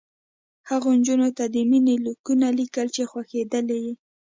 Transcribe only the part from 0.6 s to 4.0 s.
هغو نجونو ته د مینې لیکونه لیکل چې خوښېدلې یې